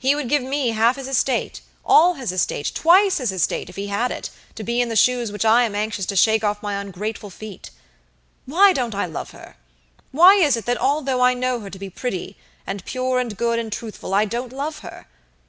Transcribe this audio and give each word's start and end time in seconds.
He 0.00 0.16
would 0.16 0.28
give 0.28 0.42
me 0.42 0.70
half 0.70 0.96
his 0.96 1.06
estate, 1.06 1.60
all 1.84 2.14
his 2.14 2.32
estate, 2.32 2.72
twice 2.74 3.18
his 3.18 3.30
estate, 3.30 3.70
if 3.70 3.76
he 3.76 3.86
had 3.86 4.10
it, 4.10 4.28
to 4.56 4.64
be 4.64 4.80
in 4.80 4.88
the 4.88 4.96
shoes 4.96 5.30
which 5.30 5.44
I 5.44 5.62
am 5.62 5.76
anxious 5.76 6.06
to 6.06 6.16
shake 6.16 6.42
off 6.42 6.60
my 6.60 6.74
ungrateful 6.74 7.30
feet. 7.30 7.70
Why 8.46 8.72
don't 8.72 8.96
I 8.96 9.06
love 9.06 9.30
her? 9.30 9.54
Why 10.10 10.34
is 10.34 10.56
it 10.56 10.66
that 10.66 10.80
although 10.80 11.20
I 11.20 11.34
know 11.34 11.60
her 11.60 11.70
to 11.70 11.78
be 11.78 11.88
pretty, 11.88 12.36
and 12.66 12.84
pure, 12.84 13.20
and 13.20 13.36
good, 13.36 13.60
and 13.60 13.72
truthful, 13.72 14.12
I 14.12 14.24
don't 14.24 14.52
love 14.52 14.80
her? 14.80 15.06